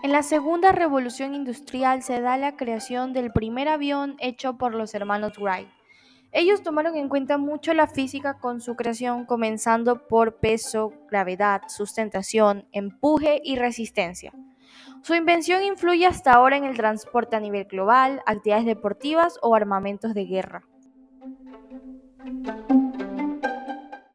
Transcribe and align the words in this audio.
En 0.00 0.12
la 0.12 0.22
segunda 0.22 0.70
revolución 0.70 1.34
industrial 1.34 2.04
se 2.04 2.20
da 2.20 2.36
la 2.36 2.54
creación 2.54 3.12
del 3.12 3.32
primer 3.32 3.68
avión 3.68 4.14
hecho 4.20 4.56
por 4.56 4.72
los 4.72 4.94
hermanos 4.94 5.38
Wright. 5.38 5.68
Ellos 6.30 6.62
tomaron 6.62 6.94
en 6.94 7.08
cuenta 7.08 7.36
mucho 7.36 7.74
la 7.74 7.88
física 7.88 8.38
con 8.38 8.60
su 8.60 8.76
creación, 8.76 9.24
comenzando 9.24 10.06
por 10.06 10.36
peso, 10.36 10.92
gravedad, 11.10 11.62
sustentación, 11.66 12.68
empuje 12.70 13.40
y 13.42 13.56
resistencia. 13.56 14.32
Su 15.02 15.16
invención 15.16 15.64
influye 15.64 16.06
hasta 16.06 16.32
ahora 16.32 16.56
en 16.56 16.64
el 16.64 16.76
transporte 16.76 17.34
a 17.34 17.40
nivel 17.40 17.64
global, 17.64 18.22
actividades 18.24 18.66
deportivas 18.66 19.38
o 19.42 19.56
armamentos 19.56 20.14
de 20.14 20.26
guerra. 20.26 20.62